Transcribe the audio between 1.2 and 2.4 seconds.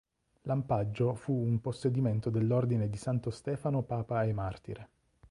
un possedimento